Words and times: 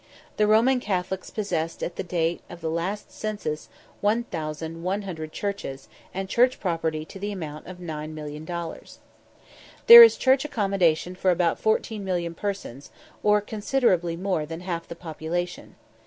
The 0.37 0.47
Roman 0.47 0.79
Catholics 0.79 1.29
possessed 1.29 1.83
at 1.83 1.95
the 1.95 2.01
date 2.01 2.41
of 2.49 2.61
the 2.61 2.71
last 2.71 3.11
census 3.11 3.69
1112 3.99 5.31
churches, 5.31 5.87
and 6.11 6.27
church 6.27 6.59
property 6.59 7.05
to 7.05 7.19
the 7.19 7.31
amount 7.31 7.67
of 7.67 7.77
9,000,000 7.77 8.43
dollars. 8.43 8.97
There 9.85 10.01
is 10.01 10.17
church 10.17 10.43
accommodation 10.43 11.13
for 11.13 11.29
about 11.29 11.61
14,000,000 11.61 12.35
persons, 12.35 12.89
or 13.21 13.41
considerably 13.41 14.17
more 14.17 14.47
than 14.47 14.61
half 14.61 14.87
the 14.87 14.95
population. 14.95 15.75